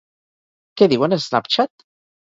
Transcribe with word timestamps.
Què 0.81 0.89
diuen 0.95 1.15
a 1.19 1.23
Snapchat? 1.29 1.89